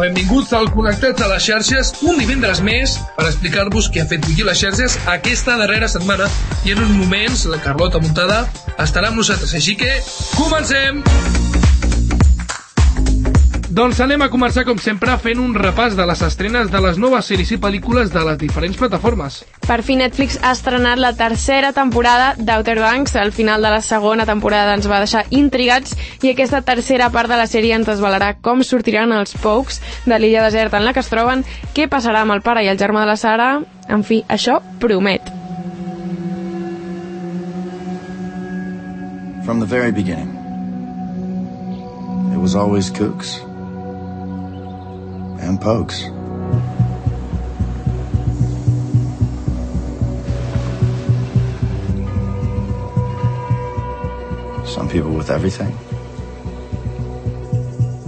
Benvinguts 0.00 0.52
al 0.52 0.68
Connectats 0.72 1.22
a 1.22 1.28
les 1.30 1.44
xarxes, 1.44 1.90
un 2.04 2.18
divendres 2.20 2.60
més 2.64 2.96
per 3.16 3.26
explicar-vos 3.28 3.88
què 3.92 4.02
ha 4.02 4.08
fet 4.10 4.24
bullir 4.26 4.44
les 4.48 4.60
xarxes 4.60 4.96
aquesta 5.12 5.56
darrera 5.60 5.88
setmana. 5.92 6.28
I 6.64 6.74
en 6.74 6.82
uns 6.84 6.96
moments 6.96 7.46
la 7.48 7.60
Carlota 7.64 8.02
Muntada 8.02 8.42
estarà 8.76 9.08
amb 9.08 9.22
nosaltres, 9.22 9.56
així 9.56 9.76
que 9.80 9.94
comencem! 10.36 11.00
Doncs 13.80 13.96
anem 14.04 14.20
a 14.20 14.26
començar, 14.28 14.66
com 14.68 14.76
sempre, 14.76 15.14
fent 15.24 15.38
un 15.40 15.54
repàs 15.56 15.94
de 15.96 16.04
les 16.04 16.20
estrenes 16.26 16.68
de 16.68 16.80
les 16.84 16.98
noves 17.00 17.24
sèries 17.30 17.48
i 17.54 17.56
pel·lícules 17.56 18.10
de 18.12 18.20
les 18.28 18.36
diferents 18.36 18.76
plataformes. 18.76 19.38
Per 19.64 19.78
fi 19.86 19.96
Netflix 19.96 20.36
ha 20.44 20.50
estrenat 20.52 21.00
la 21.00 21.14
tercera 21.16 21.70
temporada 21.72 22.34
d'Outer 22.36 22.76
Banks. 22.76 23.16
Al 23.16 23.32
final 23.32 23.64
de 23.64 23.72
la 23.72 23.80
segona 23.80 24.28
temporada 24.28 24.76
ens 24.76 24.84
va 24.84 25.00
deixar 25.00 25.24
intrigats 25.32 25.96
i 26.20 26.34
aquesta 26.34 26.60
tercera 26.60 27.08
part 27.08 27.32
de 27.32 27.40
la 27.40 27.48
sèrie 27.48 27.72
ens 27.72 27.88
desvelarà 27.88 28.34
com 28.44 28.60
sortiran 28.60 29.16
els 29.16 29.32
Pokes 29.40 29.80
de 30.04 30.20
l'illa 30.20 30.44
deserta 30.44 30.76
en 30.76 30.84
la 30.84 30.92
que 30.92 31.00
es 31.00 31.08
troben, 31.08 31.48
què 31.72 31.88
passarà 31.88 32.20
amb 32.26 32.36
el 32.36 32.44
pare 32.44 32.60
i 32.60 32.68
el 32.68 32.76
germà 32.76 33.08
de 33.08 33.14
la 33.14 33.16
Sara... 33.16 33.52
En 33.88 34.04
fi, 34.04 34.20
això 34.28 34.60
promet. 34.78 35.24
From 39.48 39.58
the 39.58 39.66
very 39.66 39.90
beginning, 39.90 40.36
it 42.30 42.38
was 42.38 42.54
always 42.54 42.90
kooks. 42.90 43.40
And 45.50 45.60
pokes. 45.60 46.02
Some 54.72 54.88
people 54.88 55.10
with 55.10 55.28
everything, 55.28 55.76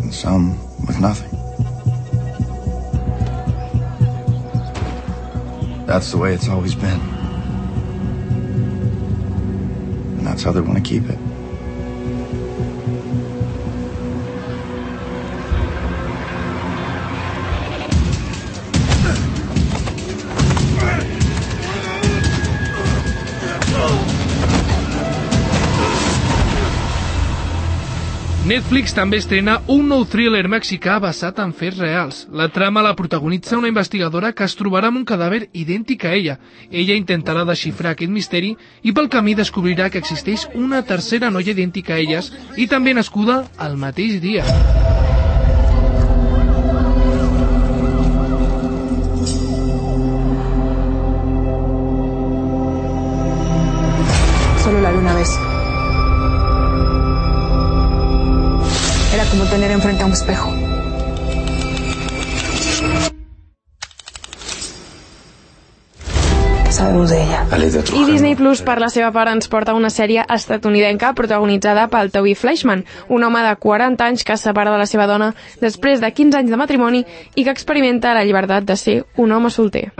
and 0.02 0.14
some 0.14 0.56
with 0.86 1.00
nothing. 1.00 1.30
That's 5.86 6.12
the 6.12 6.18
way 6.18 6.34
it's 6.34 6.48
always 6.48 6.76
been. 6.76 7.00
And 10.16 10.26
that's 10.26 10.44
how 10.44 10.52
they 10.52 10.60
want 10.60 10.76
to 10.76 10.84
keep 10.84 11.10
it. 11.10 11.31
Netflix 28.52 28.92
també 28.92 29.16
estrena 29.16 29.54
un 29.72 29.86
nou 29.88 30.02
thriller 30.04 30.42
mexicà 30.52 30.98
basat 31.00 31.38
en 31.40 31.54
fets 31.56 31.78
reals. 31.80 32.18
La 32.36 32.50
trama 32.52 32.82
la 32.84 32.92
protagonitza 32.98 33.56
una 33.56 33.70
investigadora 33.72 34.34
que 34.36 34.44
es 34.44 34.58
trobarà 34.58 34.90
amb 34.92 35.00
un 35.00 35.06
cadàver 35.08 35.46
idèntic 35.56 36.04
a 36.04 36.12
ella. 36.12 36.36
Ella 36.68 36.98
intentarà 37.00 37.46
desxifrar 37.48 37.94
aquest 37.96 38.12
misteri 38.12 38.52
i 38.84 38.92
pel 38.92 39.08
camí 39.08 39.32
descobrirà 39.40 39.88
que 39.88 40.04
existeix 40.04 40.50
una 40.52 40.84
tercera 40.84 41.32
noia 41.32 41.56
idèntica 41.56 41.96
a 41.96 42.02
elles 42.04 42.28
i 42.60 42.68
també 42.68 42.92
nascuda 42.92 43.46
al 43.56 43.80
mateix 43.80 44.20
dia. 44.20 44.44
Enfrente 60.02 60.04
a 60.04 60.06
un 60.06 60.12
espejo. 60.12 60.50
sabemos 66.70 67.10
de 67.10 67.22
ella. 67.22 67.46
I 67.94 68.04
Disney 68.10 68.34
Plus, 68.34 68.62
per 68.62 68.80
la 68.80 68.88
seva 68.88 69.12
part, 69.12 69.28
ens 69.30 69.46
porta 69.46 69.74
una 69.76 69.90
sèrie 69.92 70.24
estatunidenca 70.24 71.12
protagonitzada 71.12 71.84
pel 71.92 72.10
Toby 72.10 72.34
Fleischman, 72.34 72.86
un 73.08 73.22
home 73.22 73.42
de 73.44 73.54
40 73.56 74.06
anys 74.06 74.24
que 74.24 74.32
es 74.32 74.40
separa 74.40 74.72
de 74.72 74.78
la 74.80 74.86
seva 74.86 75.06
dona 75.06 75.34
després 75.60 76.00
de 76.00 76.10
15 76.10 76.38
anys 76.40 76.50
de 76.50 76.56
matrimoni 76.56 77.04
i 77.36 77.44
que 77.44 77.52
experimenta 77.52 78.14
la 78.16 78.24
llibertat 78.24 78.64
de 78.64 78.76
ser 78.76 79.04
un 79.16 79.32
home 79.32 79.50
solter. 79.50 79.92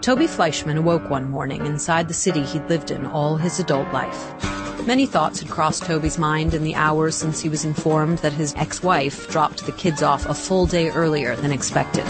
Toby 0.00 0.26
Fleischman 0.26 0.78
awoke 0.78 1.12
one 1.12 1.28
morning 1.28 1.66
inside 1.66 2.08
the 2.08 2.14
city 2.14 2.40
he'd 2.40 2.66
lived 2.72 2.90
in 2.90 3.06
all 3.06 3.36
his 3.36 3.60
adult 3.60 3.92
life. 3.92 4.61
Many 4.86 5.06
thoughts 5.06 5.38
had 5.38 5.48
crossed 5.48 5.84
Toby's 5.84 6.18
mind 6.18 6.54
in 6.54 6.64
the 6.64 6.74
hours 6.74 7.14
since 7.14 7.40
he 7.40 7.48
was 7.48 7.64
informed 7.64 8.18
that 8.18 8.32
his 8.32 8.52
ex-wife 8.56 9.30
dropped 9.30 9.64
the 9.64 9.70
kids 9.70 10.02
off 10.02 10.26
a 10.26 10.34
full 10.34 10.66
day 10.66 10.90
earlier 10.90 11.36
than 11.36 11.52
expected. 11.52 12.04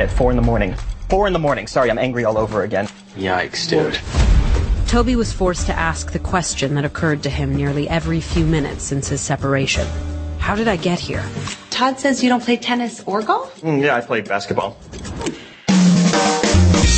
At 0.00 0.10
four 0.10 0.32
in 0.32 0.36
the 0.36 0.42
morning. 0.42 0.74
Four 1.08 1.28
in 1.28 1.32
the 1.32 1.38
morning. 1.38 1.68
Sorry, 1.68 1.88
I'm 1.88 1.98
angry 1.98 2.24
all 2.24 2.36
over 2.36 2.64
again. 2.64 2.88
Yikes, 3.16 3.68
dude. 3.68 3.96
Toby 4.88 5.14
was 5.14 5.32
forced 5.32 5.66
to 5.66 5.72
ask 5.72 6.10
the 6.10 6.18
question 6.18 6.74
that 6.74 6.84
occurred 6.84 7.22
to 7.22 7.30
him 7.30 7.54
nearly 7.54 7.88
every 7.88 8.20
few 8.20 8.44
minutes 8.44 8.82
since 8.82 9.06
his 9.06 9.20
separation. 9.20 9.86
How 10.40 10.56
did 10.56 10.66
I 10.66 10.76
get 10.76 10.98
here? 10.98 11.24
Todd 11.70 12.00
says 12.00 12.24
you 12.24 12.28
don't 12.28 12.42
play 12.42 12.56
tennis 12.56 13.04
or 13.06 13.22
golf? 13.22 13.60
Mm, 13.60 13.82
yeah, 13.82 13.94
I 13.94 14.00
play 14.00 14.20
basketball. 14.20 14.76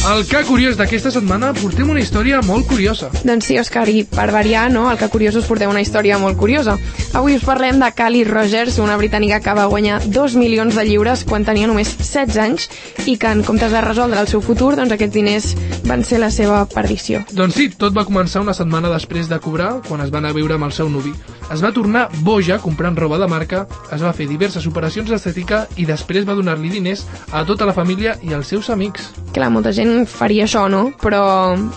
Al 0.01 0.25
que 0.25 0.39
curiós 0.49 0.79
d'aquesta 0.81 1.11
setmana 1.13 1.51
portem 1.53 1.91
una 1.93 2.01
història 2.01 2.39
molt 2.41 2.65
curiosa. 2.71 3.11
Doncs 3.21 3.51
sí, 3.51 3.59
Òscar, 3.61 3.83
i 3.93 4.07
per 4.09 4.31
variar, 4.33 4.71
no? 4.73 4.87
Al 4.89 4.97
que 4.97 5.11
curiós 5.13 5.37
us 5.37 5.45
portem 5.45 5.69
una 5.69 5.83
història 5.85 6.17
molt 6.19 6.39
curiosa. 6.41 6.79
Avui 7.13 7.37
us 7.37 7.45
parlem 7.45 7.77
de 7.83 7.91
Cali 7.93 8.23
Rogers, 8.25 8.79
una 8.81 8.97
britànica 8.97 9.43
que 9.45 9.55
va 9.59 9.67
guanyar 9.69 9.99
2 10.07 10.39
milions 10.41 10.79
de 10.79 10.87
lliures 10.89 11.27
quan 11.29 11.45
tenia 11.45 11.69
només 11.69 11.93
16 11.99 12.41
anys 12.41 12.71
i 13.05 13.19
que 13.21 13.29
en 13.29 13.45
comptes 13.45 13.77
de 13.77 13.85
resoldre 13.85 14.25
el 14.25 14.31
seu 14.33 14.41
futur, 14.41 14.73
doncs 14.81 14.97
aquests 14.97 15.19
diners 15.19 15.53
van 15.85 16.01
ser 16.01 16.23
la 16.25 16.33
seva 16.33 16.65
perdició. 16.65 17.21
Doncs 17.37 17.61
sí, 17.61 17.69
tot 17.77 17.93
va 17.93 18.09
començar 18.09 18.41
una 18.41 18.57
setmana 18.57 18.89
després 18.89 19.29
de 19.29 19.37
cobrar, 19.37 19.83
quan 19.85 20.01
es 20.01 20.09
va 20.09 20.25
anar 20.25 20.33
a 20.33 20.41
viure 20.41 20.57
amb 20.57 20.71
el 20.71 20.73
seu 20.73 20.89
nuvi. 20.89 21.13
Es 21.51 21.63
va 21.65 21.73
tornar 21.75 22.05
boja 22.23 22.61
comprant 22.63 22.95
roba 22.95 23.19
de 23.19 23.27
marca, 23.27 23.65
es 23.91 24.03
va 24.05 24.13
fer 24.15 24.29
diverses 24.31 24.67
operacions 24.71 25.11
d'estètica 25.11 25.65
i 25.83 25.87
després 25.89 26.27
va 26.29 26.37
donar-li 26.39 26.71
diners 26.71 27.03
a 27.35 27.43
tota 27.49 27.67
la 27.67 27.75
família 27.75 28.15
i 28.23 28.31
als 28.37 28.53
seus 28.53 28.69
amics. 28.71 29.09
Clar, 29.35 29.49
molta 29.51 29.73
gent 29.75 30.07
faria 30.07 30.47
això, 30.47 30.69
no? 30.71 30.93
Però, 31.03 31.25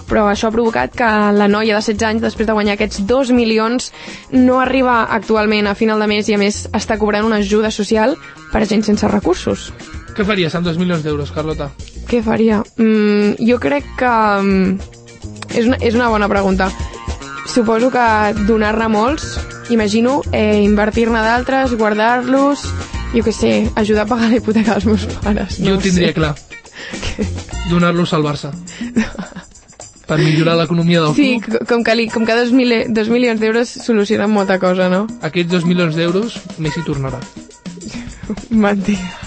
però 0.09 0.27
això 0.29 0.51
ha 0.51 0.53
provocat 0.53 0.93
que 0.93 1.09
la 1.33 1.49
noia 1.49 1.79
de 1.79 1.81
16 1.81 2.05
anys, 2.09 2.21
després 2.21 2.49
de 2.49 2.53
guanyar 2.53 2.77
aquests 2.77 3.01
2 3.09 3.33
milions, 3.33 3.89
no 4.29 4.59
arriba 4.61 5.03
actualment 5.09 5.67
a 5.67 5.73
final 5.73 6.01
de 6.01 6.09
mes 6.11 6.29
i 6.29 6.37
a 6.37 6.41
més 6.41 6.67
està 6.69 6.99
cobrant 7.01 7.25
una 7.25 7.41
ajuda 7.41 7.73
social 7.73 8.13
per 8.51 8.61
a 8.61 8.69
gent 8.69 8.85
sense 8.85 9.09
recursos. 9.09 9.71
Què 10.13 10.21
faries 10.21 10.53
amb 10.53 10.69
2 10.69 10.77
milions 10.77 11.01
d'euros, 11.01 11.33
Carlota? 11.33 11.71
Què 12.05 12.21
faria? 12.21 12.61
Mm, 12.77 13.41
jo 13.41 13.57
crec 13.57 13.89
que... 13.97 14.13
Mm, 14.43 14.77
és, 15.49 15.65
una, 15.65 15.81
és 15.81 15.97
una 15.97 16.11
bona 16.13 16.29
pregunta. 16.29 16.69
Suposo 17.49 17.89
que 17.93 18.05
donar-ne 18.47 18.87
molts, 18.89 19.33
imagino, 19.69 20.21
eh, 20.31 20.61
invertir-ne 20.63 21.21
d'altres, 21.23 21.75
guardar-los, 21.79 22.65
jo 23.13 23.23
què 23.23 23.33
sé, 23.35 23.53
ajudar 23.75 24.07
a 24.07 24.11
pagar 24.11 24.29
la 24.31 24.41
hipoteca 24.41 24.75
dels 24.75 24.85
meus 24.89 25.05
pares. 25.23 25.59
No 25.59 25.73
jo 25.73 25.77
ho 25.77 25.83
tindria 25.83 26.11
sé. 26.11 26.17
clar. 26.17 26.35
Donar-los 27.71 28.13
al 28.13 28.23
Barça. 28.25 28.51
per 30.07 30.17
millorar 30.19 30.57
l'economia 30.59 31.01
del 31.01 31.15
sí, 31.15 31.27
club. 31.39 31.61
Sí, 31.61 31.65
com 31.69 31.83
que, 31.87 31.95
li, 31.95 32.07
com 32.11 32.25
que 32.27 32.35
dos, 32.35 32.51
mil, 32.51 32.73
dos 32.93 33.07
milions 33.09 33.39
d'euros 33.39 33.69
solucionen 33.69 34.29
molta 34.29 34.59
cosa, 34.59 34.89
no? 34.91 35.05
Aquests 35.23 35.51
dos 35.51 35.65
milions 35.69 35.95
d'euros, 35.95 36.41
Messi 36.59 36.83
tornarà. 36.83 37.21
Mentida. 38.49 39.22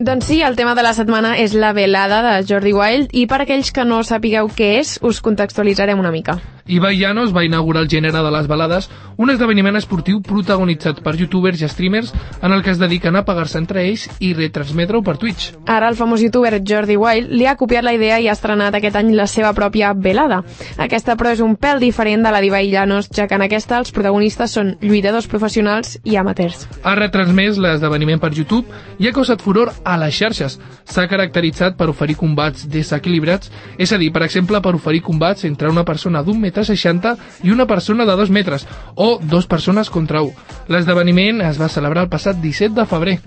Doncs 0.00 0.26
sí, 0.26 0.42
el 0.42 0.54
tema 0.54 0.76
de 0.78 0.82
la 0.86 0.92
setmana 0.94 1.32
és 1.42 1.56
la 1.58 1.72
velada 1.74 2.20
de 2.22 2.34
Jordi 2.46 2.70
Wild 2.70 3.16
i 3.18 3.24
per 3.26 3.40
aquells 3.42 3.72
que 3.74 3.82
no 3.82 3.98
sapigueu 4.06 4.46
què 4.46 4.68
és, 4.78 4.92
us 5.02 5.18
contextualitzarem 5.26 5.98
una 5.98 6.12
mica. 6.14 6.36
Ibai 6.68 6.98
Llanos 6.98 7.32
va 7.32 7.46
inaugurar 7.46 7.82
el 7.82 7.88
gènere 7.88 8.20
de 8.20 8.30
les 8.30 8.46
balades, 8.46 8.90
un 9.16 9.30
esdeveniment 9.32 9.78
esportiu 9.78 10.20
protagonitzat 10.20 11.00
per 11.02 11.14
youtubers 11.16 11.62
i 11.64 11.68
streamers 11.68 12.10
en 12.44 12.52
el 12.52 12.60
que 12.62 12.74
es 12.74 12.78
dediquen 12.78 13.16
a 13.16 13.24
pagar-se 13.24 13.56
entre 13.58 13.86
ells 13.88 14.04
i 14.20 14.34
retransmetre-ho 14.36 15.00
per 15.02 15.16
Twitch. 15.16 15.54
Ara 15.64 15.88
el 15.88 15.96
famós 15.96 16.20
youtuber 16.20 16.60
Jordi 16.60 16.98
Wild 17.00 17.32
li 17.32 17.46
ha 17.48 17.56
copiat 17.56 17.86
la 17.86 17.94
idea 17.96 18.18
i 18.20 18.28
ha 18.28 18.34
estrenat 18.36 18.76
aquest 18.76 18.98
any 19.00 19.14
la 19.16 19.26
seva 19.26 19.54
pròpia 19.56 19.94
velada. 19.96 20.42
Aquesta, 20.76 21.16
però, 21.16 21.32
és 21.32 21.40
un 21.40 21.56
pèl 21.56 21.80
diferent 21.80 22.26
de 22.26 22.34
la 22.34 22.42
d'Ibai 22.44 22.68
Llanos, 22.68 23.08
ja 23.16 23.26
que 23.26 23.38
en 23.40 23.46
aquesta 23.46 23.80
els 23.80 23.94
protagonistes 23.96 24.52
són 24.52 24.74
lluitadors 24.84 25.26
professionals 25.26 25.96
i 26.04 26.20
amateurs. 26.20 26.66
Ha 26.84 26.94
retransmès 27.00 27.56
l'esdeveniment 27.56 28.20
per 28.20 28.34
YouTube 28.36 28.68
i 29.00 29.08
ha 29.08 29.14
causat 29.16 29.40
furor 29.40 29.72
a 29.84 29.96
les 30.04 30.20
xarxes. 30.20 30.60
S'ha 30.84 31.08
caracteritzat 31.08 31.80
per 31.80 31.88
oferir 31.88 32.18
combats 32.20 32.68
desequilibrats, 32.68 33.48
és 33.80 33.90
a 33.92 33.98
dir, 33.98 34.12
per 34.12 34.26
exemple, 34.28 34.60
per 34.60 34.76
oferir 34.76 35.00
combats 35.02 35.48
entre 35.48 35.72
una 35.72 35.86
persona 35.88 36.22
d'un 36.22 36.38
metre 36.38 36.57
seixanta 36.64 37.16
i 37.42 37.52
una 37.54 37.66
persona 37.66 38.06
de 38.08 38.16
dos 38.16 38.30
metres, 38.30 38.66
o 38.94 39.18
dos 39.22 39.46
persones 39.46 39.90
contra 39.90 40.22
un. 40.22 40.32
L'esdeveniment 40.68 41.42
es 41.46 41.60
va 41.60 41.68
celebrar 41.68 42.06
el 42.06 42.12
passat 42.12 42.40
17 42.42 42.74
de 42.74 42.86
febrer. 42.86 43.18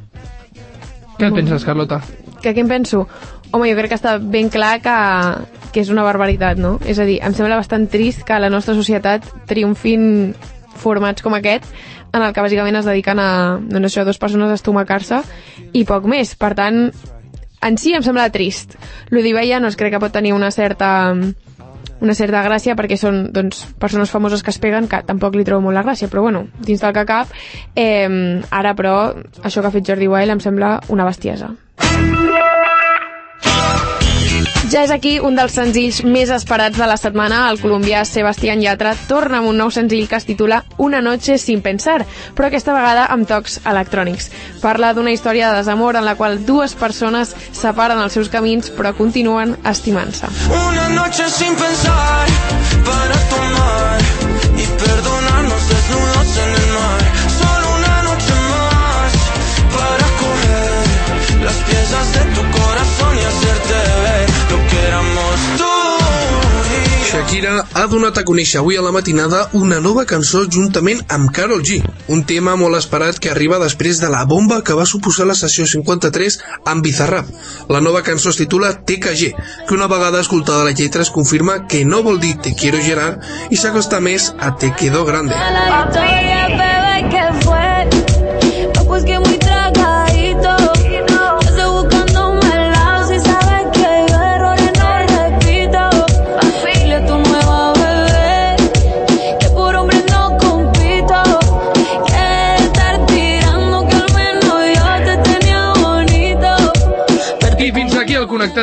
Què 1.18 1.30
et 1.30 1.38
penses, 1.38 1.66
Carlota? 1.68 2.02
Que 2.42 2.56
què 2.56 2.64
em 2.64 2.70
penso? 2.70 3.06
Home, 3.52 3.68
jo 3.70 3.78
crec 3.78 3.92
que 3.92 4.00
està 4.00 4.16
ben 4.18 4.50
clar 4.50 4.80
que, 4.82 4.98
que 5.76 5.84
és 5.84 5.92
una 5.94 6.06
barbaritat, 6.08 6.58
no? 6.58 6.78
És 6.88 7.00
a 7.00 7.06
dir, 7.06 7.20
em 7.22 7.36
sembla 7.38 7.60
bastant 7.60 7.86
trist 7.92 8.26
que 8.26 8.34
a 8.34 8.42
la 8.42 8.50
nostra 8.50 8.74
societat 8.78 9.28
triomfin 9.50 10.34
formats 10.82 11.22
com 11.22 11.36
aquest 11.38 11.68
en 12.12 12.24
el 12.24 12.34
que 12.34 12.44
bàsicament 12.44 12.76
es 12.80 12.88
dediquen 12.88 13.20
a, 13.22 13.32
doncs 13.62 13.92
això, 13.92 14.04
a 14.04 14.08
dues 14.10 14.20
persones 14.20 14.52
a 14.52 14.58
estomacar-se 14.58 15.22
i 15.78 15.86
poc 15.88 16.08
més. 16.10 16.34
Per 16.40 16.52
tant, 16.58 16.90
en 17.62 17.78
si 17.78 17.94
em 17.96 18.04
sembla 18.04 18.30
trist. 18.34 18.76
L'Odivella 19.14 19.62
no 19.62 19.70
es 19.72 19.78
crec 19.80 19.96
que 19.96 20.02
pot 20.02 20.14
tenir 20.14 20.34
una 20.36 20.52
certa 20.52 21.14
una 22.02 22.16
certa 22.18 22.44
gràcia 22.46 22.76
perquè 22.78 22.98
són 23.00 23.24
doncs, 23.34 23.64
persones 23.80 24.12
famoses 24.14 24.44
que 24.44 24.54
es 24.54 24.60
peguen 24.62 24.90
que 24.92 25.04
tampoc 25.08 25.38
li 25.38 25.46
trobo 25.48 25.68
molt 25.68 25.78
la 25.78 25.86
gràcia 25.86 26.10
però 26.12 26.26
bueno, 26.28 26.48
dins 26.60 26.82
del 26.82 26.94
que 26.98 27.06
cap. 27.06 27.34
Eh, 27.76 28.42
ara 28.50 28.76
però 28.76 28.96
això 29.44 29.62
que 29.62 29.70
ha 29.70 29.76
fet 29.76 29.88
Jordi 29.88 30.10
Wild 30.12 30.38
em 30.38 30.44
sembla 30.44 30.80
una 30.90 31.08
bestiesa 31.08 31.54
ja 34.72 34.86
és 34.86 34.92
aquí 34.94 35.18
un 35.20 35.36
dels 35.36 35.52
senzills 35.58 36.00
més 36.08 36.30
esperats 36.32 36.78
de 36.80 36.88
la 36.88 36.96
setmana. 37.00 37.42
El 37.52 37.60
colombià 37.60 38.06
Sebastián 38.08 38.62
Yatra 38.64 38.94
torna 39.10 39.42
amb 39.42 39.50
un 39.52 39.60
nou 39.60 39.72
senzill 39.74 40.08
que 40.08 40.16
es 40.16 40.28
titula 40.28 40.62
Una 40.78 41.02
noche 41.02 41.38
sin 41.42 41.62
pensar, 41.62 42.06
però 42.38 42.48
aquesta 42.48 42.76
vegada 42.78 43.08
amb 43.12 43.28
tocs 43.28 43.60
electrònics. 43.68 44.32
Parla 44.64 44.94
d'una 44.96 45.12
història 45.12 45.52
de 45.52 45.60
desamor 45.60 46.00
en 46.00 46.08
la 46.08 46.16
qual 46.16 46.40
dues 46.46 46.76
persones 46.80 47.36
separen 47.52 48.00
els 48.00 48.16
seus 48.16 48.32
camins 48.32 48.72
però 48.72 48.96
continuen 48.96 49.58
estimant-se. 49.68 50.32
Una 50.56 50.90
noche 50.96 51.28
sin 51.30 51.56
pensar 51.60 52.28
para 52.86 53.24
tomar 53.34 53.91
Shakira 67.42 67.66
ha 67.74 67.88
donat 67.90 68.20
a 68.20 68.22
conèixer 68.22 68.60
avui 68.60 68.76
a 68.78 68.82
la 68.86 68.92
matinada 68.94 69.40
una 69.58 69.80
nova 69.82 70.04
cançó 70.06 70.44
juntament 70.56 71.00
amb 71.16 71.32
Karol 71.34 71.64
G, 71.66 71.80
un 72.14 72.22
tema 72.30 72.54
molt 72.60 72.78
esperat 72.78 73.18
que 73.18 73.32
arriba 73.32 73.58
després 73.64 73.98
de 74.04 74.12
la 74.14 74.22
bomba 74.30 74.60
que 74.62 74.76
va 74.78 74.86
suposar 74.86 75.26
la 75.26 75.38
sessió 75.40 75.66
53 75.66 76.38
amb 76.70 76.86
Bizarrap. 76.86 77.32
La 77.74 77.82
nova 77.82 78.04
cançó 78.06 78.30
es 78.30 78.38
titula 78.38 78.76
TKG, 78.86 79.34
que 79.66 79.74
una 79.74 79.90
vegada 79.90 80.22
escoltada 80.22 80.68
la 80.68 80.76
lletra 80.78 81.02
es 81.02 81.10
confirma 81.10 81.66
que 81.66 81.82
no 81.84 82.04
vol 82.06 82.22
dir 82.22 82.36
Te 82.46 82.54
quiero 82.54 82.78
llenar 82.78 83.18
i 83.50 83.58
s'acosta 83.58 84.00
més 84.00 84.36
a 84.38 84.54
Te 84.62 84.76
quedó 84.78 85.04
grande. 85.10 85.34
La 85.34 86.81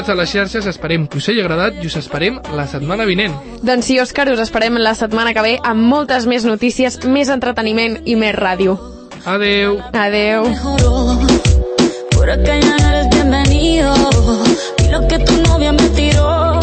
a 0.08 0.14
les 0.18 0.30
xarxes. 0.30 0.66
Esperem 0.66 1.06
que 1.06 1.18
us 1.18 1.28
hagi 1.28 1.40
agradat 1.40 1.82
i 1.82 1.86
us 1.86 1.96
esperem 1.96 2.40
la 2.56 2.66
setmana 2.66 3.04
vinent. 3.08 3.34
Doncs 3.62 3.86
sí, 3.90 3.98
Òscar, 4.00 4.28
us 4.32 4.40
esperem 4.40 4.78
la 4.78 4.94
setmana 4.94 5.34
que 5.34 5.42
ve 5.44 5.56
amb 5.62 5.82
moltes 5.82 6.26
més 6.26 6.44
notícies, 6.48 7.00
més 7.04 7.28
entreteniment 7.28 7.98
i 8.04 8.16
més 8.16 8.34
ràdio. 8.34 8.78
Adeu. 9.24 9.78
Adeu. 9.92 10.46
Por 12.12 12.30
acá 12.30 12.54
ya 12.58 12.76
no 12.76 12.88
eres 12.88 13.08
bienvenido. 13.10 13.94
Y 14.84 14.88
lo 14.90 15.06
que 15.08 15.18
tu 15.18 15.34
novia 15.42 15.72
me 15.72 15.88
tiró. 15.90 16.60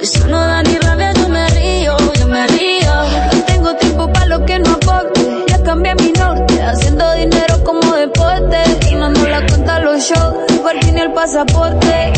Eso 0.00 0.26
no 0.28 0.38
da 0.38 0.62
ni 0.62 0.76
rabia, 0.78 1.12
yo 1.12 1.28
me 1.28 1.48
río, 1.50 1.96
yo 2.18 2.26
me 2.28 2.46
río. 2.46 2.92
No 3.34 3.42
tengo 3.46 3.74
tiempo 3.76 4.12
para 4.12 4.26
lo 4.26 4.44
que 4.46 4.58
no 4.58 4.70
aporte. 4.72 5.20
Ya 5.48 5.62
cambié 5.62 5.94
mi 5.96 6.12
norte, 6.12 6.62
haciendo 6.62 7.12
dinero 7.14 7.62
como 7.64 7.94
deporte. 7.96 8.58
Y 8.90 8.94
no 8.94 9.10
nos 9.10 9.28
la 9.28 9.44
cuenta 9.46 9.80
los 9.80 10.02
shows, 10.02 10.34
parking 10.68 10.96
y 10.96 11.00
el 11.00 11.12
pasaporte. 11.12 12.12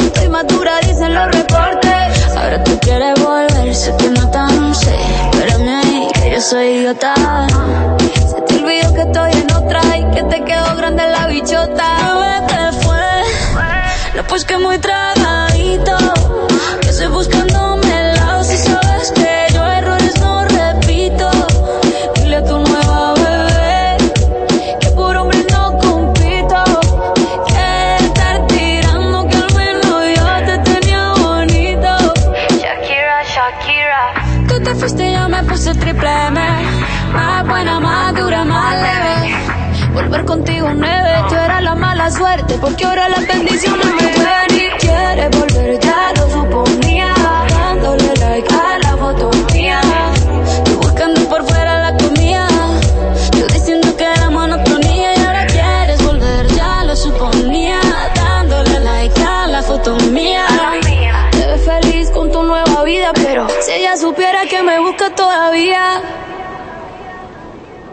Estoy 0.00 0.28
madura, 0.28 0.80
dicen 0.80 1.14
los 1.14 1.26
reportes. 1.30 2.36
Ahora 2.36 2.64
tú 2.64 2.72
quieres 2.80 3.14
volver, 3.22 3.74
sé 3.74 3.94
que 3.96 4.10
no 4.10 4.28
tan 4.30 4.74
sé. 4.74 4.96
Espérame 5.30 6.10
que 6.12 6.30
yo 6.32 6.40
soy 6.40 6.66
idiota. 6.78 7.14
Se 8.28 8.51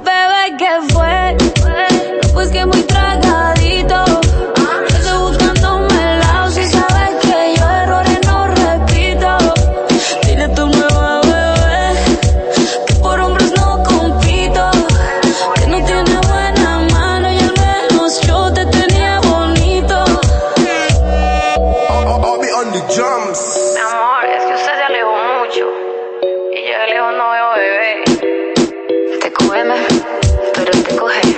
Bebé, 0.03 0.57
¿qué 0.57 0.93
fue? 0.93 1.37
No, 1.61 2.33
pues 2.33 2.49
que 2.49 2.65
muy 2.65 2.81
tragadito. 2.83 4.18
Bebé. 27.69 29.19
Te 29.19 29.31
cógeme, 29.31 29.75
pero 30.55 30.71
te 30.83 30.95
coge. 30.95 31.28